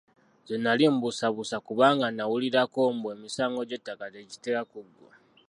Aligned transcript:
Nze 0.41 0.55
nali 0.63 0.85
mbuusabuusa, 0.93 1.57
kubanga 1.67 2.05
nnawulirako 2.09 2.81
mbu 2.95 3.07
emisango 3.15 3.59
gy'ettaka 3.69 4.05
tegitera 4.13 4.61
kuggwa. 4.71 5.11